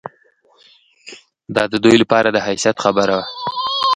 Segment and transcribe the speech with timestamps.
[1.55, 3.25] دا د دوی لپاره د حیثیت خبره وه.